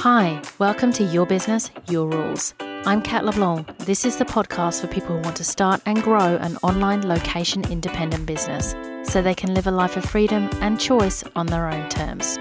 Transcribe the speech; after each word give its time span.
Hi, 0.00 0.40
welcome 0.58 0.94
to 0.94 1.04
Your 1.04 1.26
Business, 1.26 1.70
Your 1.90 2.08
Rules. 2.08 2.54
I'm 2.58 3.02
Kat 3.02 3.26
LeBlanc. 3.26 3.76
This 3.80 4.06
is 4.06 4.16
the 4.16 4.24
podcast 4.24 4.80
for 4.80 4.86
people 4.86 5.14
who 5.14 5.22
want 5.22 5.36
to 5.36 5.44
start 5.44 5.82
and 5.84 6.02
grow 6.02 6.36
an 6.36 6.56
online 6.62 7.06
location 7.06 7.70
independent 7.70 8.24
business 8.24 8.74
so 9.02 9.20
they 9.20 9.34
can 9.34 9.52
live 9.52 9.66
a 9.66 9.70
life 9.70 9.98
of 9.98 10.04
freedom 10.06 10.48
and 10.62 10.80
choice 10.80 11.22
on 11.36 11.48
their 11.48 11.68
own 11.68 11.86
terms. 11.90 12.38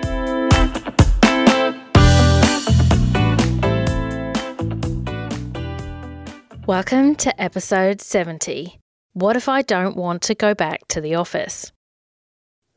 Welcome 6.66 7.16
to 7.16 7.42
episode 7.42 8.00
70 8.00 8.80
What 9.12 9.36
if 9.36 9.50
I 9.50 9.64
don't 9.64 9.98
want 9.98 10.22
to 10.22 10.34
go 10.34 10.56
back 10.56 10.88
to 10.88 11.02
the 11.02 11.16
office? 11.16 11.74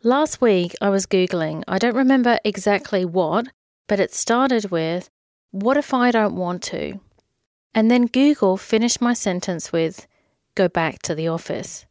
Last 0.02 0.40
week 0.40 0.74
I 0.80 0.88
was 0.88 1.06
Googling, 1.06 1.62
I 1.68 1.78
don't 1.78 1.94
remember 1.94 2.40
exactly 2.44 3.04
what, 3.04 3.46
but 3.88 4.00
it 4.00 4.14
started 4.14 4.70
with, 4.70 5.10
What 5.50 5.76
if 5.76 5.92
I 5.92 6.10
don't 6.10 6.34
want 6.34 6.62
to? 6.64 7.00
And 7.74 7.90
then 7.90 8.06
Google 8.06 8.56
finished 8.56 9.00
my 9.00 9.14
sentence 9.14 9.72
with, 9.72 10.06
Go 10.54 10.68
back 10.68 11.00
to 11.02 11.14
the 11.14 11.28
office. 11.28 11.86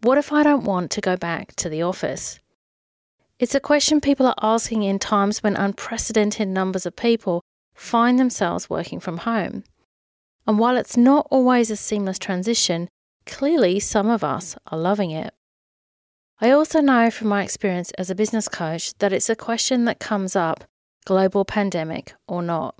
What 0.00 0.18
if 0.18 0.32
I 0.32 0.42
don't 0.42 0.64
want 0.64 0.90
to 0.92 1.00
go 1.00 1.16
back 1.16 1.54
to 1.56 1.68
the 1.68 1.82
office? 1.82 2.40
It's 3.38 3.54
a 3.54 3.60
question 3.60 4.00
people 4.00 4.26
are 4.26 4.34
asking 4.40 4.82
in 4.82 4.98
times 4.98 5.42
when 5.42 5.56
unprecedented 5.56 6.48
numbers 6.48 6.86
of 6.86 6.96
people 6.96 7.42
find 7.74 8.18
themselves 8.18 8.70
working 8.70 9.00
from 9.00 9.18
home. 9.18 9.64
And 10.46 10.58
while 10.58 10.76
it's 10.76 10.96
not 10.96 11.26
always 11.30 11.70
a 11.70 11.76
seamless 11.76 12.18
transition, 12.18 12.88
clearly 13.26 13.80
some 13.80 14.08
of 14.08 14.24
us 14.24 14.56
are 14.66 14.78
loving 14.78 15.10
it. 15.10 15.32
I 16.40 16.50
also 16.50 16.80
know 16.80 17.10
from 17.10 17.28
my 17.28 17.44
experience 17.44 17.92
as 17.92 18.10
a 18.10 18.16
business 18.16 18.48
coach 18.48 18.94
that 18.94 19.12
it's 19.12 19.30
a 19.30 19.36
question 19.36 19.84
that 19.84 20.00
comes 20.00 20.34
up 20.34 20.64
global 21.04 21.44
pandemic 21.44 22.14
or 22.26 22.42
not. 22.42 22.74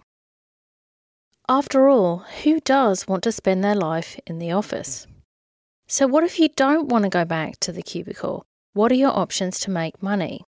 After 1.48 1.88
all, 1.88 2.24
who 2.42 2.60
does 2.60 3.08
want 3.08 3.24
to 3.24 3.32
spend 3.32 3.62
their 3.62 3.74
life 3.74 4.18
in 4.26 4.38
the 4.38 4.52
office? 4.52 5.06
So, 5.88 6.06
what 6.06 6.24
if 6.24 6.38
you 6.38 6.48
don't 6.48 6.88
want 6.88 7.02
to 7.02 7.10
go 7.10 7.24
back 7.24 7.58
to 7.60 7.72
the 7.72 7.82
cubicle? 7.82 8.44
What 8.72 8.90
are 8.92 8.96
your 8.96 9.16
options 9.16 9.58
to 9.60 9.70
make 9.70 10.02
money? 10.02 10.44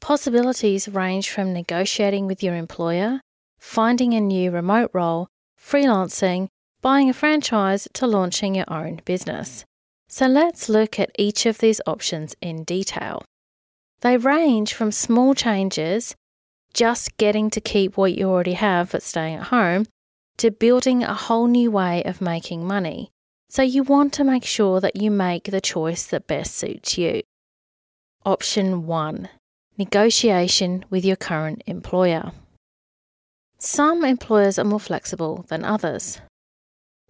Possibilities 0.00 0.88
range 0.88 1.30
from 1.30 1.52
negotiating 1.52 2.26
with 2.26 2.42
your 2.42 2.54
employer, 2.54 3.20
finding 3.58 4.12
a 4.12 4.20
new 4.20 4.50
remote 4.50 4.90
role, 4.92 5.28
freelancing, 5.58 6.48
buying 6.82 7.08
a 7.08 7.14
franchise, 7.14 7.88
to 7.94 8.06
launching 8.06 8.54
your 8.56 8.70
own 8.70 9.00
business. 9.04 9.64
So, 10.08 10.26
let's 10.26 10.68
look 10.68 10.98
at 10.98 11.12
each 11.16 11.46
of 11.46 11.58
these 11.58 11.80
options 11.86 12.34
in 12.42 12.64
detail. 12.64 13.22
They 14.00 14.16
range 14.16 14.74
from 14.74 14.92
small 14.92 15.34
changes 15.34 16.16
just 16.74 17.16
getting 17.16 17.50
to 17.50 17.60
keep 17.60 17.96
what 17.96 18.14
you 18.14 18.28
already 18.28 18.54
have 18.54 18.92
but 18.92 19.02
staying 19.02 19.36
at 19.36 19.48
home, 19.48 19.86
to 20.38 20.50
building 20.50 21.02
a 21.02 21.14
whole 21.14 21.46
new 21.46 21.70
way 21.70 22.02
of 22.04 22.20
making 22.20 22.66
money. 22.66 23.10
So 23.48 23.62
you 23.62 23.82
want 23.82 24.12
to 24.14 24.24
make 24.24 24.44
sure 24.44 24.80
that 24.80 24.96
you 24.96 25.10
make 25.10 25.44
the 25.44 25.60
choice 25.60 26.06
that 26.06 26.26
best 26.26 26.54
suits 26.54 26.96
you. 26.96 27.22
Option 28.24 28.86
1 28.86 29.28
Negotiation 29.76 30.84
with 30.90 31.04
your 31.04 31.16
current 31.16 31.62
employer. 31.66 32.32
Some 33.58 34.04
employers 34.04 34.58
are 34.58 34.64
more 34.64 34.80
flexible 34.80 35.44
than 35.48 35.64
others. 35.64 36.20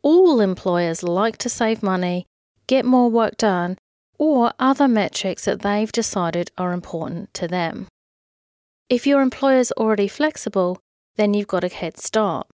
All 0.02 0.40
employers 0.40 1.02
like 1.02 1.36
to 1.38 1.48
save 1.48 1.82
money, 1.82 2.26
get 2.66 2.84
more 2.84 3.10
work 3.10 3.36
done, 3.36 3.76
or 4.18 4.52
other 4.58 4.88
metrics 4.88 5.44
that 5.44 5.62
they've 5.62 5.92
decided 5.92 6.50
are 6.56 6.72
important 6.72 7.32
to 7.34 7.46
them. 7.46 7.86
If 8.90 9.06
your 9.06 9.22
employer's 9.22 9.70
already 9.72 10.08
flexible, 10.08 10.80
then 11.14 11.32
you've 11.32 11.46
got 11.46 11.62
a 11.62 11.68
head 11.68 11.96
start. 11.96 12.48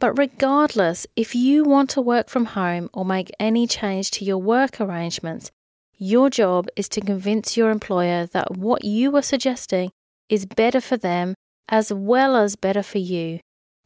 But 0.00 0.18
regardless, 0.18 1.06
if 1.14 1.36
you 1.36 1.62
want 1.62 1.90
to 1.90 2.00
work 2.00 2.28
from 2.28 2.46
home 2.46 2.90
or 2.92 3.04
make 3.04 3.30
any 3.38 3.68
change 3.68 4.10
to 4.12 4.24
your 4.24 4.38
work 4.38 4.80
arrangements, 4.80 5.52
your 5.96 6.28
job 6.28 6.66
is 6.74 6.88
to 6.88 7.00
convince 7.00 7.56
your 7.56 7.70
employer 7.70 8.26
that 8.26 8.56
what 8.56 8.84
you 8.84 9.14
are 9.14 9.22
suggesting 9.22 9.92
is 10.28 10.44
better 10.44 10.80
for 10.80 10.96
them 10.96 11.36
as 11.68 11.92
well 11.92 12.34
as 12.34 12.56
better 12.56 12.82
for 12.82 12.98
you, 12.98 13.38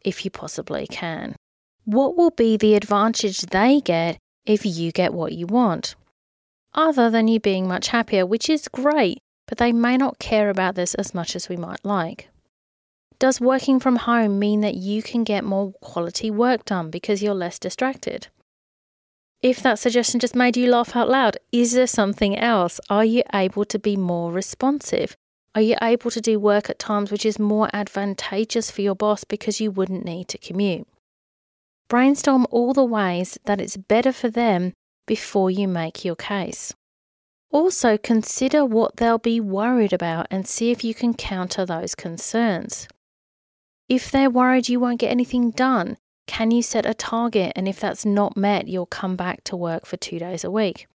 if 0.02 0.24
you 0.24 0.30
possibly 0.30 0.86
can. 0.86 1.36
What 1.84 2.16
will 2.16 2.30
be 2.30 2.56
the 2.56 2.76
advantage 2.76 3.42
they 3.42 3.82
get 3.82 4.16
if 4.46 4.64
you 4.64 4.90
get 4.90 5.12
what 5.12 5.32
you 5.32 5.46
want? 5.46 5.96
Other 6.72 7.10
than 7.10 7.28
you 7.28 7.40
being 7.40 7.68
much 7.68 7.88
happier, 7.88 8.24
which 8.24 8.48
is 8.48 8.68
great, 8.68 9.18
but 9.50 9.58
they 9.58 9.72
may 9.72 9.96
not 9.96 10.20
care 10.20 10.48
about 10.48 10.76
this 10.76 10.94
as 10.94 11.12
much 11.12 11.34
as 11.34 11.48
we 11.48 11.56
might 11.56 11.84
like. 11.84 12.28
Does 13.18 13.40
working 13.40 13.80
from 13.80 13.96
home 13.96 14.38
mean 14.38 14.60
that 14.60 14.76
you 14.76 15.02
can 15.02 15.24
get 15.24 15.44
more 15.44 15.72
quality 15.82 16.30
work 16.30 16.64
done 16.64 16.88
because 16.88 17.20
you're 17.20 17.34
less 17.34 17.58
distracted? 17.58 18.28
If 19.42 19.60
that 19.60 19.80
suggestion 19.80 20.20
just 20.20 20.36
made 20.36 20.56
you 20.56 20.70
laugh 20.70 20.94
out 20.94 21.08
loud, 21.08 21.36
is 21.50 21.72
there 21.72 21.88
something 21.88 22.38
else? 22.38 22.78
Are 22.88 23.04
you 23.04 23.24
able 23.34 23.64
to 23.64 23.78
be 23.78 23.96
more 23.96 24.30
responsive? 24.30 25.16
Are 25.56 25.60
you 25.60 25.74
able 25.82 26.12
to 26.12 26.20
do 26.20 26.38
work 26.38 26.70
at 26.70 26.78
times 26.78 27.10
which 27.10 27.26
is 27.26 27.40
more 27.40 27.68
advantageous 27.72 28.70
for 28.70 28.82
your 28.82 28.94
boss 28.94 29.24
because 29.24 29.60
you 29.60 29.72
wouldn't 29.72 30.04
need 30.04 30.28
to 30.28 30.38
commute? 30.38 30.86
Brainstorm 31.88 32.46
all 32.52 32.72
the 32.72 32.84
ways 32.84 33.36
that 33.46 33.60
it's 33.60 33.76
better 33.76 34.12
for 34.12 34.30
them 34.30 34.74
before 35.08 35.50
you 35.50 35.66
make 35.66 36.04
your 36.04 36.14
case. 36.14 36.72
Also, 37.52 37.98
consider 37.98 38.64
what 38.64 38.96
they'll 38.96 39.18
be 39.18 39.40
worried 39.40 39.92
about 39.92 40.26
and 40.30 40.46
see 40.46 40.70
if 40.70 40.84
you 40.84 40.94
can 40.94 41.12
counter 41.14 41.66
those 41.66 41.96
concerns. 41.96 42.86
If 43.88 44.10
they're 44.10 44.30
worried 44.30 44.68
you 44.68 44.78
won't 44.78 45.00
get 45.00 45.10
anything 45.10 45.50
done, 45.50 45.96
can 46.28 46.52
you 46.52 46.62
set 46.62 46.86
a 46.86 46.94
target 46.94 47.52
and 47.56 47.66
if 47.66 47.80
that's 47.80 48.06
not 48.06 48.36
met, 48.36 48.68
you'll 48.68 48.86
come 48.86 49.16
back 49.16 49.42
to 49.44 49.56
work 49.56 49.84
for 49.84 49.96
two 49.96 50.20
days 50.20 50.44
a 50.44 50.50
week? 50.50 50.86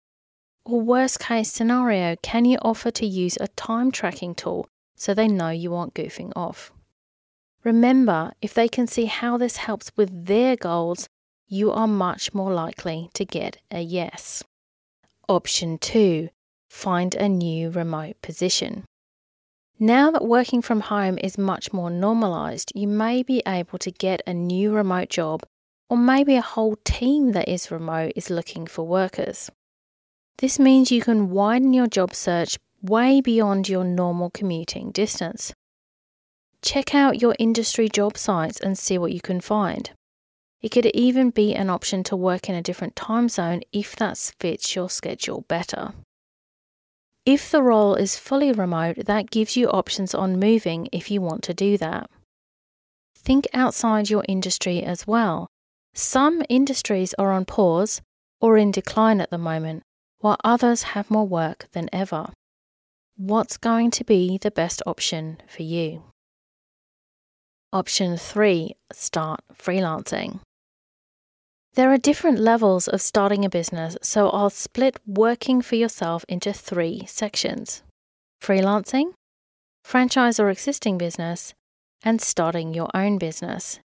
Or, 0.64 0.80
worst 0.80 1.20
case 1.20 1.52
scenario, 1.52 2.16
can 2.24 2.46
you 2.46 2.58
offer 2.62 2.90
to 2.90 3.06
use 3.06 3.38
a 3.40 3.50
time 3.50 3.92
tracking 3.92 4.34
tool 4.34 4.70
so 4.96 5.14
they 5.14 5.28
know 5.28 5.50
you 5.50 5.76
aren't 5.76 5.94
goofing 5.94 6.32
off? 6.38 6.72
Remember, 7.66 8.32
if 8.42 8.54
they 8.54 8.70
can 8.70 8.88
see 8.88 9.06
how 9.06 9.38
this 9.38 9.58
helps 9.58 9.92
with 9.98 10.26
their 10.26 10.56
goals, 10.56 11.10
you 11.48 11.70
are 11.72 11.88
much 11.88 12.34
more 12.34 12.54
likely 12.54 13.10
to 13.14 13.26
get 13.26 13.58
a 13.70 13.82
yes. 13.82 14.44
Option 15.28 15.78
2 15.80 16.30
find 16.76 17.16
a 17.16 17.30
new 17.30 17.70
remote 17.70 18.22
position. 18.22 18.84
Now 19.80 20.12
that 20.12 20.26
working 20.26 20.62
from 20.62 20.82
home 20.82 21.18
is 21.18 21.38
much 21.38 21.72
more 21.72 21.90
normalized, 21.90 22.74
you 22.76 22.88
may 22.88 23.24
be 23.24 23.42
able 23.48 23.80
to 23.80 23.92
get 23.92 24.22
a 24.28 24.34
new 24.34 24.74
remote 24.74 25.10
job, 25.10 25.44
or 25.90 25.98
maybe 25.98 26.36
a 26.36 26.42
whole 26.42 26.76
team 26.84 27.32
that 27.32 27.48
is 27.48 27.72
remote 27.72 28.12
is 28.16 28.30
looking 28.30 28.68
for 28.68 28.86
workers. 28.86 29.50
This 30.38 30.60
means 30.60 30.92
you 30.92 31.02
can 31.02 31.30
widen 31.30 31.74
your 31.74 31.88
job 31.88 32.14
search 32.14 32.60
way 32.82 33.22
beyond 33.22 33.70
your 33.70 33.86
normal 33.86 34.30
commuting 34.30 34.92
distance. 34.92 35.54
Check 36.62 36.94
out 36.94 37.22
your 37.22 37.36
industry 37.40 37.88
job 37.88 38.18
sites 38.18 38.60
and 38.60 38.78
see 38.78 38.98
what 38.98 39.14
you 39.14 39.22
can 39.22 39.40
find. 39.40 39.92
It 40.62 40.70
could 40.70 40.88
even 40.88 41.30
be 41.30 41.56
an 41.56 41.70
option 41.70 42.04
to 42.04 42.18
work 42.18 42.50
in 42.50 42.56
a 42.56 42.62
different 42.62 42.98
time 42.98 43.30
zone 43.30 43.62
if 43.72 43.96
that 43.96 44.18
fits 44.40 44.76
your 44.76 44.90
schedule 44.90 45.46
better. 45.48 45.94
If 47.26 47.50
the 47.50 47.64
role 47.64 47.96
is 47.96 48.20
fully 48.20 48.52
remote, 48.52 49.06
that 49.06 49.32
gives 49.32 49.58
you 49.58 49.68
options 49.70 50.14
on 50.14 50.40
moving 50.40 50.88
if 50.92 51.10
you 51.10 51.22
want 51.22 51.44
to 51.44 51.56
do 51.56 51.76
that. 51.78 52.10
Think 53.18 53.48
outside 53.52 54.12
your 54.12 54.24
industry 54.28 54.84
as 54.84 55.08
well. 55.08 55.48
Some 55.96 56.44
industries 56.50 57.16
are 57.16 57.32
on 57.32 57.46
pause 57.46 58.02
or 58.40 58.58
in 58.58 58.70
decline 58.70 59.22
at 59.22 59.32
the 59.32 59.40
moment, 59.40 59.82
while 60.20 60.38
others 60.44 60.84
have 60.94 61.10
more 61.10 61.28
work 61.28 61.68
than 61.72 61.90
ever. 61.92 62.32
What's 63.18 63.58
going 63.58 63.90
to 63.92 64.04
be 64.04 64.38
the 64.38 64.52
best 64.52 64.84
option 64.86 65.38
for 65.48 65.64
you? 65.64 66.04
Option 67.74 68.18
3 68.18 68.76
Start 68.94 69.42
freelancing. 69.58 70.42
There 71.76 71.92
are 71.92 71.98
different 71.98 72.40
levels 72.40 72.88
of 72.88 73.02
starting 73.02 73.44
a 73.44 73.50
business, 73.50 73.98
so 74.02 74.30
I'll 74.30 74.50
split 74.50 74.98
working 75.06 75.62
for 75.62 75.76
yourself 75.76 76.24
into 76.30 76.54
three 76.54 77.04
sections 77.06 77.84
freelancing, 78.42 79.12
franchise 79.84 80.40
or 80.40 80.50
existing 80.50 80.98
business, 80.98 81.54
and 82.02 82.22
starting 82.22 82.74
your 82.74 82.90
own 82.94 83.18
business. 83.18 83.80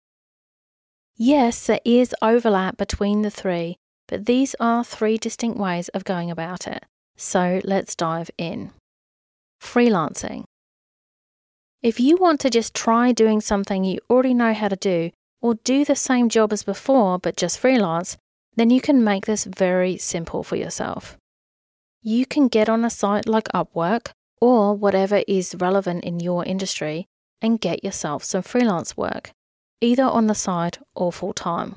Yes, 1.17 1.67
there 1.67 1.81
is 1.85 2.15
overlap 2.23 2.77
between 2.77 3.23
the 3.23 3.31
three, 3.31 3.77
but 4.07 4.27
these 4.27 4.55
are 4.61 4.85
three 4.85 5.19
distinct 5.19 5.59
ways 5.59 5.89
of 5.89 6.05
going 6.05 6.31
about 6.31 6.69
it. 6.69 6.85
So 7.17 7.61
let's 7.65 7.97
dive 7.97 8.31
in. 8.39 8.71
Freelancing. 9.61 10.45
If 11.83 11.99
you 11.99 12.17
want 12.19 12.41
to 12.41 12.51
just 12.51 12.73
try 12.73 13.11
doing 13.11 13.41
something 13.41 13.83
you 13.83 13.99
already 14.09 14.35
know 14.35 14.55
how 14.55 14.69
to 14.69 14.77
do, 14.77 15.11
or 15.41 15.55
do 15.55 15.85
the 15.85 15.97
same 15.97 16.29
job 16.29 16.53
as 16.53 16.63
before 16.63 17.19
but 17.19 17.37
just 17.37 17.59
freelance, 17.59 18.17
then 18.57 18.71
you 18.71 18.81
can 18.81 19.05
make 19.05 19.27
this 19.27 19.45
very 19.45 19.97
simple 19.97 20.43
for 20.43 20.57
yourself. 20.57 21.17
You 22.03 22.27
can 22.27 22.49
get 22.49 22.69
on 22.69 22.85
a 22.85 22.91
site 22.91 23.29
like 23.29 23.49
Upwork 23.55 24.11
or 24.41 24.75
whatever 24.75 25.23
is 25.29 25.55
relevant 25.59 26.05
in 26.05 26.21
your 26.21 26.45
industry 26.45 27.07
and 27.43 27.61
get 27.61 27.85
yourself 27.85 28.25
some 28.25 28.43
freelance 28.43 28.97
work, 28.97 29.31
either 29.81 30.05
on 30.05 30.27
the 30.27 30.35
side 30.35 30.79
or 30.95 31.13
full 31.13 31.33
time. 31.33 31.77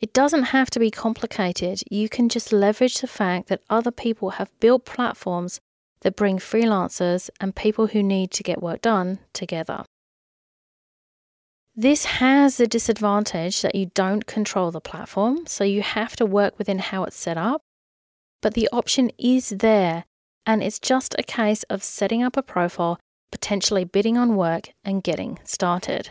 It 0.00 0.12
doesn't 0.12 0.44
have 0.44 0.70
to 0.70 0.78
be 0.78 0.90
complicated. 0.90 1.82
You 1.90 2.08
can 2.08 2.28
just 2.28 2.52
leverage 2.52 3.00
the 3.00 3.06
fact 3.06 3.48
that 3.48 3.62
other 3.70 3.90
people 3.90 4.30
have 4.30 4.58
built 4.60 4.84
platforms 4.84 5.60
that 6.00 6.16
bring 6.16 6.38
freelancers 6.38 7.30
and 7.40 7.56
people 7.56 7.88
who 7.88 8.02
need 8.02 8.30
to 8.32 8.42
get 8.42 8.62
work 8.62 8.82
done 8.82 9.20
together. 9.32 9.84
This 11.78 12.06
has 12.06 12.56
the 12.56 12.66
disadvantage 12.66 13.60
that 13.60 13.74
you 13.74 13.90
don't 13.92 14.24
control 14.24 14.70
the 14.70 14.80
platform, 14.80 15.46
so 15.46 15.62
you 15.62 15.82
have 15.82 16.16
to 16.16 16.24
work 16.24 16.56
within 16.56 16.78
how 16.78 17.04
it's 17.04 17.18
set 17.18 17.36
up. 17.36 17.60
But 18.40 18.54
the 18.54 18.66
option 18.72 19.10
is 19.18 19.50
there, 19.50 20.06
and 20.46 20.62
it's 20.62 20.78
just 20.78 21.14
a 21.18 21.22
case 21.22 21.64
of 21.64 21.82
setting 21.82 22.22
up 22.22 22.34
a 22.34 22.42
profile, 22.42 22.98
potentially 23.30 23.84
bidding 23.84 24.16
on 24.16 24.36
work, 24.36 24.70
and 24.84 25.02
getting 25.02 25.38
started. 25.44 26.08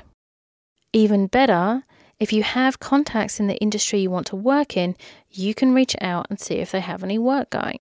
Even 0.94 1.26
better, 1.26 1.84
if 2.20 2.32
you 2.32 2.44
have 2.44 2.80
contacts 2.80 3.40
in 3.40 3.48
the 3.48 3.58
industry 3.58 4.00
you 4.00 4.12
want 4.12 4.28
to 4.28 4.36
work 4.36 4.78
in, 4.78 4.96
you 5.32 5.56
can 5.56 5.74
reach 5.74 5.96
out 6.00 6.28
and 6.30 6.40
see 6.40 6.56
if 6.56 6.72
they 6.72 6.80
have 6.80 7.04
any 7.04 7.18
work 7.18 7.50
going. 7.50 7.80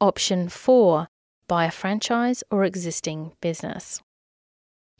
Option 0.00 0.48
4 0.48 1.08
Buy 1.46 1.66
a 1.66 1.70
franchise 1.70 2.42
or 2.50 2.64
existing 2.64 3.32
business. 3.42 4.00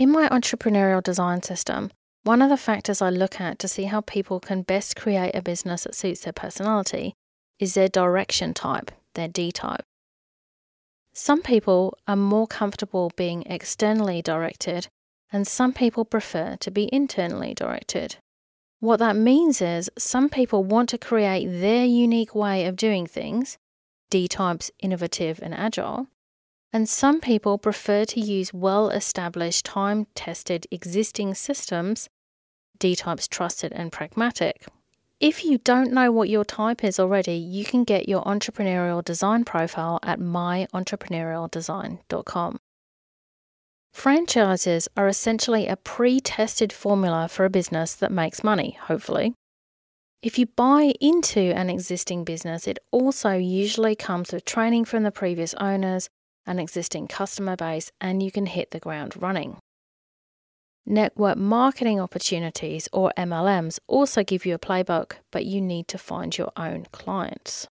In 0.00 0.10
my 0.10 0.30
entrepreneurial 0.30 1.02
design 1.02 1.42
system, 1.42 1.90
one 2.22 2.40
of 2.40 2.48
the 2.48 2.56
factors 2.56 3.02
I 3.02 3.10
look 3.10 3.38
at 3.38 3.58
to 3.58 3.68
see 3.68 3.84
how 3.84 4.00
people 4.00 4.40
can 4.40 4.62
best 4.62 4.96
create 4.96 5.34
a 5.34 5.42
business 5.42 5.84
that 5.84 5.94
suits 5.94 6.22
their 6.22 6.32
personality 6.32 7.12
is 7.58 7.74
their 7.74 7.86
direction 7.86 8.54
type, 8.54 8.90
their 9.12 9.28
D 9.28 9.52
type. 9.52 9.82
Some 11.12 11.42
people 11.42 11.98
are 12.08 12.16
more 12.16 12.46
comfortable 12.46 13.12
being 13.14 13.42
externally 13.44 14.22
directed 14.22 14.88
and 15.30 15.46
some 15.46 15.74
people 15.74 16.06
prefer 16.06 16.56
to 16.60 16.70
be 16.70 16.88
internally 16.90 17.52
directed. 17.52 18.16
What 18.78 19.00
that 19.00 19.16
means 19.16 19.60
is 19.60 19.90
some 19.98 20.30
people 20.30 20.64
want 20.64 20.88
to 20.88 20.96
create 20.96 21.44
their 21.44 21.84
unique 21.84 22.34
way 22.34 22.64
of 22.64 22.76
doing 22.76 23.06
things, 23.06 23.58
D 24.08 24.28
types 24.28 24.70
innovative 24.78 25.40
and 25.42 25.52
agile, 25.54 26.06
and 26.72 26.88
some 26.88 27.20
people 27.20 27.58
prefer 27.58 28.04
to 28.06 28.20
use 28.20 28.54
well 28.54 28.88
established, 28.90 29.66
time 29.66 30.06
tested 30.14 30.66
existing 30.70 31.34
systems, 31.34 32.08
D 32.78 32.96
types 32.96 33.28
trusted 33.28 33.72
and 33.72 33.92
pragmatic. 33.92 34.66
If 35.20 35.44
you 35.44 35.58
don't 35.58 35.92
know 35.92 36.10
what 36.10 36.30
your 36.30 36.44
type 36.44 36.82
is 36.82 36.98
already, 36.98 37.34
you 37.34 37.64
can 37.64 37.84
get 37.84 38.08
your 38.08 38.24
entrepreneurial 38.24 39.04
design 39.04 39.44
profile 39.44 40.00
at 40.02 40.18
myentrepreneurialdesign.com. 40.18 42.58
Franchises 43.92 44.88
are 44.96 45.08
essentially 45.08 45.66
a 45.66 45.76
pre 45.76 46.20
tested 46.20 46.72
formula 46.72 47.28
for 47.28 47.44
a 47.44 47.50
business 47.50 47.94
that 47.96 48.12
makes 48.12 48.42
money, 48.42 48.78
hopefully. 48.82 49.34
If 50.22 50.38
you 50.38 50.46
buy 50.46 50.94
into 51.00 51.40
an 51.40 51.68
existing 51.68 52.24
business, 52.24 52.66
it 52.66 52.78
also 52.90 53.32
usually 53.32 53.96
comes 53.96 54.32
with 54.32 54.44
training 54.44 54.84
from 54.84 55.02
the 55.02 55.10
previous 55.10 55.54
owners, 55.54 56.08
an 56.50 56.58
existing 56.58 57.06
customer 57.06 57.54
base, 57.54 57.92
and 58.00 58.22
you 58.22 58.32
can 58.32 58.46
hit 58.46 58.72
the 58.72 58.80
ground 58.80 59.14
running. 59.16 59.56
Network 60.84 61.38
marketing 61.38 62.00
opportunities, 62.00 62.88
or 62.92 63.12
MLMs, 63.16 63.78
also 63.86 64.24
give 64.24 64.44
you 64.44 64.54
a 64.54 64.58
playbook, 64.58 65.12
but 65.30 65.46
you 65.46 65.60
need 65.60 65.86
to 65.88 65.96
find 65.96 66.36
your 66.36 66.50
own 66.56 66.86
clients. 66.90 67.68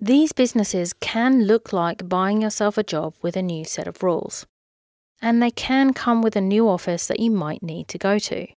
These 0.00 0.32
businesses 0.32 0.92
can 0.92 1.44
look 1.44 1.72
like 1.72 2.08
buying 2.08 2.42
yourself 2.42 2.76
a 2.76 2.82
job 2.82 3.14
with 3.22 3.36
a 3.36 3.42
new 3.42 3.64
set 3.64 3.86
of 3.86 4.02
rules. 4.02 4.44
And 5.22 5.40
they 5.40 5.52
can 5.52 5.94
come 5.94 6.20
with 6.20 6.36
a 6.36 6.40
new 6.40 6.68
office 6.68 7.06
that 7.06 7.20
you 7.20 7.30
might 7.30 7.62
need 7.62 7.86
to 7.88 7.98
go 7.98 8.18
to. 8.18 8.48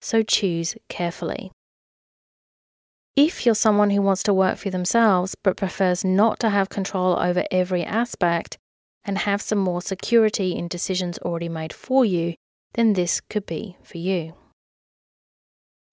So 0.00 0.22
choose 0.22 0.76
carefully. 0.88 1.50
If 3.16 3.46
you're 3.46 3.54
someone 3.54 3.90
who 3.90 4.02
wants 4.02 4.24
to 4.24 4.34
work 4.34 4.58
for 4.58 4.70
themselves 4.70 5.36
but 5.40 5.56
prefers 5.56 6.04
not 6.04 6.40
to 6.40 6.50
have 6.50 6.68
control 6.68 7.16
over 7.20 7.44
every 7.50 7.84
aspect 7.84 8.58
and 9.04 9.18
have 9.18 9.40
some 9.40 9.58
more 9.58 9.80
security 9.80 10.56
in 10.56 10.66
decisions 10.66 11.18
already 11.18 11.48
made 11.48 11.72
for 11.72 12.04
you, 12.04 12.34
then 12.72 12.94
this 12.94 13.20
could 13.20 13.46
be 13.46 13.76
for 13.84 13.98
you. 13.98 14.34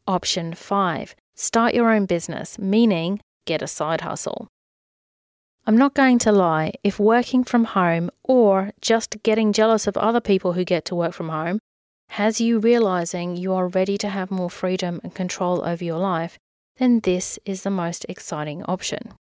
Option 0.07 0.55
5 0.55 1.15
Start 1.35 1.75
your 1.75 1.91
own 1.91 2.07
business, 2.07 2.57
meaning 2.57 3.19
get 3.45 3.61
a 3.61 3.67
side 3.67 4.01
hustle. 4.01 4.47
I'm 5.67 5.77
not 5.77 5.93
going 5.93 6.17
to 6.19 6.31
lie, 6.31 6.73
if 6.83 6.99
working 6.99 7.43
from 7.43 7.65
home 7.65 8.09
or 8.23 8.71
just 8.81 9.21
getting 9.21 9.53
jealous 9.53 9.85
of 9.85 9.95
other 9.95 10.21
people 10.21 10.53
who 10.53 10.65
get 10.65 10.85
to 10.85 10.95
work 10.95 11.13
from 11.13 11.29
home 11.29 11.59
has 12.09 12.41
you 12.41 12.57
realizing 12.57 13.37
you 13.37 13.53
are 13.53 13.67
ready 13.67 13.97
to 13.99 14.09
have 14.09 14.31
more 14.31 14.49
freedom 14.49 14.99
and 15.03 15.13
control 15.13 15.63
over 15.63 15.83
your 15.83 15.99
life, 15.99 16.39
then 16.77 16.99
this 17.01 17.37
is 17.45 17.63
the 17.63 17.69
most 17.69 18.05
exciting 18.09 18.63
option. 18.63 19.13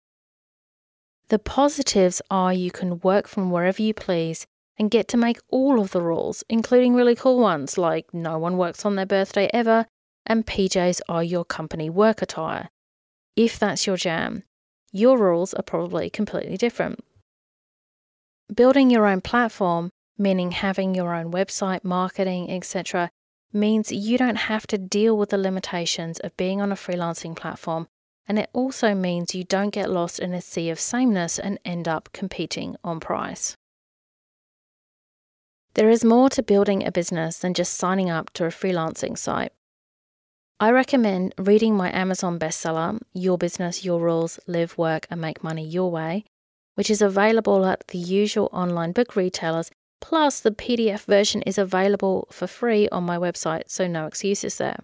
The 1.29 1.39
positives 1.39 2.21
are 2.31 2.53
you 2.53 2.71
can 2.71 3.01
work 3.01 3.29
from 3.29 3.51
wherever 3.51 3.81
you 3.81 3.95
please 3.95 4.47
and 4.79 4.91
get 4.91 5.07
to 5.09 5.17
make 5.17 5.39
all 5.49 5.81
of 5.81 5.93
the 5.93 6.01
rules, 6.01 6.43
including 6.49 6.95
really 6.95 7.15
cool 7.15 7.39
ones 7.39 7.79
like 7.79 8.13
no 8.13 8.39
one 8.39 8.57
works 8.57 8.85
on 8.85 8.97
their 8.97 9.07
birthday 9.07 9.49
ever 9.53 9.87
and 10.27 10.47
PJs 10.47 11.01
are 11.09 11.25
your 11.25 11.45
company 11.45 11.91
work 11.91 12.23
attire. 12.23 12.69
If 13.37 13.59
that's 13.59 13.87
your 13.87 13.97
jam, 13.97 14.45
your 14.93 15.19
rules 15.19 15.55
are 15.55 15.63
probably 15.63 16.11
completely 16.11 16.57
different. 16.57 17.01
Building 18.55 18.91
your 18.91 19.07
own 19.07 19.21
platform, 19.21 19.91
meaning 20.19 20.53
having 20.53 20.95
your 20.95 21.15
own 21.15 21.33
website, 21.33 21.85
marketing, 21.85 22.51
etc., 22.51 23.11
means 23.53 23.93
you 23.93 24.17
don't 24.17 24.37
have 24.37 24.67
to 24.69 24.79
deal 24.79 25.17
with 25.17 25.31
the 25.31 25.39
limitations 25.39 26.19
of 26.21 26.37
being 26.37 26.61
on 26.61 26.73
a 26.73 26.77
freelancing 26.77 27.35
platform, 27.35 27.89
and 28.29 28.39
it 28.39 28.51
also 28.53 28.95
means 28.95 29.35
you 29.35 29.45
don't 29.45 29.71
get 29.71 29.91
lost 29.91 30.19
in 30.19 30.33
a 30.33 30.41
sea 30.41 30.71
of 30.71 30.79
sameness 30.79 31.39
and 31.39 31.59
end 31.65 31.89
up 31.89 32.09
competing 32.13 32.77
on 32.85 33.01
price. 33.01 33.57
There 35.75 35.91
is 35.91 36.05
more 36.05 36.29
to 36.31 36.43
building 36.43 36.87
a 36.87 36.93
business 36.93 37.39
than 37.39 37.55
just 37.55 37.75
signing 37.75 38.11
up 38.11 38.33
to 38.35 38.45
a 38.45 38.49
freelancing 38.49 39.17
site. 39.17 39.53
I 40.59 40.71
recommend 40.73 41.35
reading 41.39 41.77
my 41.77 41.91
Amazon 41.91 42.39
bestseller, 42.39 43.01
Your 43.15 43.39
Business, 43.39 43.85
Your 43.85 43.99
Rules 44.01 44.39
Live, 44.47 44.77
Work, 44.77 45.07
and 45.11 45.21
Make 45.21 45.43
Money 45.43 45.67
Your 45.67 45.91
Way, 45.91 46.25
which 46.75 46.91
is 46.91 47.01
available 47.01 47.65
at 47.65 47.89
the 47.89 47.99
usual 47.99 48.51
online 48.53 48.93
book 48.93 49.17
retailers. 49.17 49.71
Plus, 50.01 50.41
the 50.41 50.51
PDF 50.51 51.05
version 51.05 51.43
is 51.43 51.59
available 51.59 52.27
for 52.31 52.47
free 52.47 52.89
on 52.91 53.05
my 53.05 53.19
website, 53.19 53.65
so 53.67 53.87
no 53.87 54.07
excuses 54.07 54.57
there. 54.57 54.81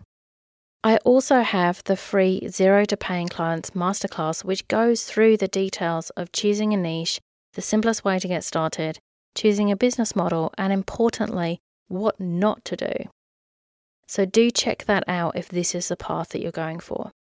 I 0.85 0.99
also 0.99 1.41
have 1.41 1.83
the 1.85 1.97
free 1.97 2.47
Zero 2.49 2.85
to 2.85 2.97
Paying 2.97 3.29
Clients 3.29 3.71
Masterclass, 3.71 4.45
which 4.45 4.69
goes 4.69 5.05
through 5.05 5.37
the 5.37 5.49
details 5.49 6.11
of 6.11 6.33
choosing 6.33 6.73
a 6.73 6.77
niche, 6.77 7.19
the 7.55 7.63
simplest 7.63 8.05
way 8.05 8.19
to 8.19 8.29
get 8.29 8.45
started, 8.45 8.99
choosing 9.35 9.71
a 9.71 9.77
business 9.77 10.15
model, 10.15 10.53
and 10.57 10.73
importantly, 10.73 11.59
what 11.89 12.21
not 12.21 12.65
to 12.67 12.77
do. 12.77 12.93
So 14.07 14.25
do 14.25 14.51
check 14.51 14.85
that 14.85 15.03
out 15.09 15.37
if 15.37 15.49
this 15.49 15.75
is 15.75 15.89
the 15.89 15.97
path 15.97 16.29
that 16.29 16.41
you're 16.41 16.53
going 16.53 16.79
for. 16.79 17.11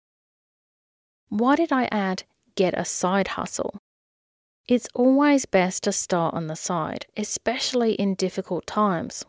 Why 1.28 1.56
did 1.56 1.72
I 1.72 1.88
add 1.90 2.22
get 2.54 2.78
a 2.78 2.84
side 2.84 3.28
hustle? 3.28 3.78
It's 4.68 4.88
always 4.94 5.46
best 5.46 5.84
to 5.84 5.92
start 5.92 6.34
on 6.34 6.48
the 6.48 6.56
side, 6.56 7.06
especially 7.16 7.92
in 7.92 8.16
difficult 8.16 8.66
times. 8.66 9.24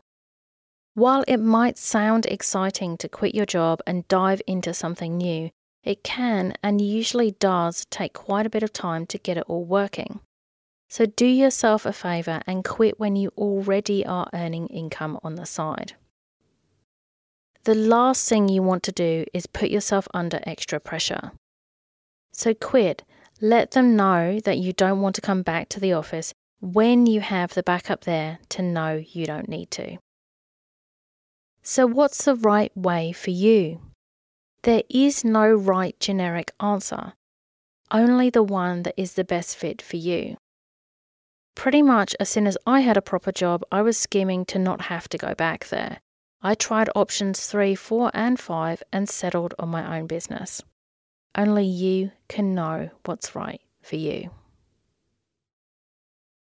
While 0.95 1.23
it 1.27 1.37
might 1.37 1.77
sound 1.77 2.25
exciting 2.25 2.97
to 2.97 3.07
quit 3.07 3.35
your 3.35 3.45
job 3.45 3.79
and 3.85 4.07
dive 4.07 4.41
into 4.47 4.73
something 4.73 5.15
new, 5.15 5.51
it 5.83 6.03
can 6.03 6.55
and 6.63 6.81
usually 6.81 7.31
does 7.31 7.85
take 7.91 8.13
quite 8.13 8.47
a 8.47 8.49
bit 8.49 8.63
of 8.63 8.73
time 8.73 9.05
to 9.05 9.19
get 9.19 9.37
it 9.37 9.43
all 9.47 9.63
working. 9.63 10.21
So 10.89 11.05
do 11.05 11.27
yourself 11.27 11.85
a 11.85 11.93
favour 11.93 12.41
and 12.47 12.65
quit 12.65 12.99
when 12.99 13.15
you 13.15 13.31
already 13.37 14.03
are 14.03 14.29
earning 14.33 14.67
income 14.67 15.19
on 15.23 15.35
the 15.35 15.45
side. 15.45 15.93
The 17.65 17.75
last 17.75 18.27
thing 18.27 18.49
you 18.49 18.63
want 18.63 18.81
to 18.83 18.91
do 18.91 19.25
is 19.35 19.45
put 19.45 19.69
yourself 19.69 20.07
under 20.15 20.39
extra 20.43 20.79
pressure. 20.79 21.31
So 22.31 22.55
quit. 22.55 23.03
Let 23.41 23.71
them 23.71 23.95
know 23.95 24.39
that 24.45 24.57
you 24.57 24.73
don't 24.73 25.01
want 25.01 25.15
to 25.15 25.21
come 25.21 25.43
back 25.43 25.69
to 25.69 25.79
the 25.79 25.93
office 25.93 26.33
when 26.59 27.05
you 27.05 27.21
have 27.21 27.53
the 27.53 27.61
backup 27.61 28.01
there 28.01 28.39
to 28.49 28.63
know 28.63 29.03
you 29.07 29.27
don't 29.27 29.47
need 29.47 29.69
to. 29.71 29.97
So, 31.61 31.85
what's 31.85 32.25
the 32.25 32.35
right 32.35 32.75
way 32.75 33.11
for 33.11 33.29
you? 33.29 33.81
There 34.63 34.83
is 34.89 35.23
no 35.23 35.51
right 35.51 35.99
generic 35.99 36.51
answer, 36.59 37.13
only 37.91 38.29
the 38.31 38.41
one 38.41 38.83
that 38.83 38.95
is 38.97 39.13
the 39.13 39.23
best 39.23 39.55
fit 39.55 39.81
for 39.81 39.97
you. 39.97 40.37
Pretty 41.53 41.81
much 41.81 42.15
as 42.19 42.29
soon 42.29 42.47
as 42.47 42.57
I 42.65 42.79
had 42.79 42.97
a 42.97 43.01
proper 43.01 43.31
job, 43.31 43.63
I 43.71 43.81
was 43.81 43.97
scheming 43.97 44.45
to 44.45 44.59
not 44.59 44.81
have 44.83 45.07
to 45.09 45.17
go 45.17 45.35
back 45.35 45.67
there. 45.67 45.99
I 46.41 46.55
tried 46.55 46.89
options 46.95 47.45
3, 47.45 47.75
4, 47.75 48.11
and 48.13 48.39
5 48.39 48.83
and 48.91 49.07
settled 49.07 49.53
on 49.59 49.69
my 49.69 49.97
own 49.97 50.07
business. 50.07 50.63
Only 51.37 51.65
you 51.65 52.11
can 52.27 52.55
know 52.55 52.89
what's 53.05 53.35
right 53.35 53.61
for 53.81 53.95
you. 53.95 54.31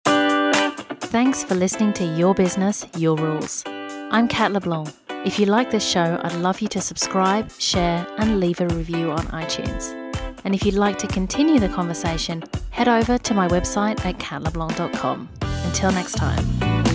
Thanks 0.05 1.43
for 1.43 1.55
listening 1.55 1.93
to 1.93 2.05
Your 2.05 2.33
Business, 2.33 2.85
Your 2.97 3.15
Rules. 3.17 3.63
I'm 3.65 4.27
Kat 4.27 4.51
LeBlanc. 4.53 4.89
If 5.25 5.39
you 5.39 5.45
like 5.45 5.71
this 5.71 5.85
show, 5.85 6.19
I'd 6.23 6.35
love 6.35 6.61
you 6.61 6.67
to 6.69 6.79
subscribe, 6.79 7.51
share, 7.51 8.07
and 8.17 8.39
leave 8.39 8.61
a 8.61 8.67
review 8.67 9.11
on 9.11 9.25
iTunes. 9.27 9.93
And 10.45 10.55
if 10.55 10.65
you'd 10.65 10.75
like 10.75 10.97
to 10.99 11.07
continue 11.07 11.59
the 11.59 11.69
conversation, 11.69 12.43
head 12.69 12.87
over 12.87 13.17
to 13.17 13.33
my 13.33 13.47
website 13.47 14.05
at 14.05 14.17
katleblanc.com. 14.19 15.29
Until 15.65 15.91
next 15.91 16.13
time. 16.13 16.86